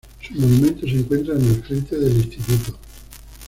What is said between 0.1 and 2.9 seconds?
Su monumento se encuentra en el frente del instituto.